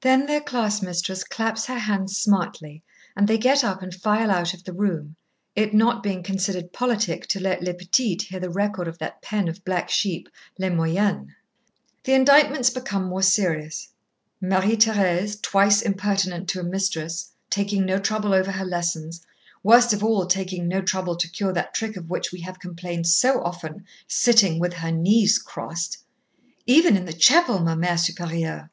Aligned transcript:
Then 0.00 0.26
their 0.26 0.40
class 0.40 0.82
mistress 0.82 1.22
claps 1.22 1.66
her 1.66 1.78
hands 1.78 2.18
smartly 2.18 2.82
and 3.16 3.28
they 3.28 3.38
get 3.38 3.62
up 3.62 3.80
and 3.80 3.94
file 3.94 4.28
out 4.28 4.52
of 4.52 4.64
the 4.64 4.72
room, 4.72 5.14
it 5.54 5.72
not 5.72 6.02
being 6.02 6.24
considered 6.24 6.72
politic 6.72 7.28
to 7.28 7.38
let 7.40 7.62
les 7.62 7.74
petites 7.74 8.24
hear 8.24 8.40
the 8.40 8.50
record 8.50 8.88
of 8.88 8.98
that 8.98 9.22
pen 9.22 9.46
of 9.46 9.64
black 9.64 9.88
sheep, 9.88 10.28
les 10.58 10.68
moyennes. 10.70 11.30
The 12.02 12.12
indictments 12.14 12.70
become 12.70 13.04
more 13.04 13.22
serious. 13.22 13.86
Marie 14.40 14.76
Thérèse, 14.76 15.40
twice 15.42 15.80
impertinent 15.80 16.48
to 16.48 16.58
a 16.58 16.64
mistress, 16.64 17.30
taking 17.48 17.86
no 17.86 18.00
trouble 18.00 18.34
over 18.34 18.50
her 18.50 18.66
lessons, 18.66 19.24
worst 19.62 19.92
of 19.92 20.02
all, 20.02 20.26
taking 20.26 20.66
no 20.66 20.82
trouble 20.82 21.14
to 21.14 21.30
cure 21.30 21.52
that 21.52 21.72
trick 21.72 21.96
of 21.96 22.10
which 22.10 22.32
we 22.32 22.40
have 22.40 22.58
complained 22.58 23.06
so 23.06 23.40
often 23.44 23.84
sitting 24.08 24.58
with 24.58 24.72
her 24.72 24.90
knees 24.90 25.38
crossed. 25.38 25.98
"Even 26.66 26.96
in 26.96 27.04
the 27.04 27.12
chapel, 27.12 27.60
Ma 27.60 27.76
Mère 27.76 28.02
Supérieure." 28.04 28.70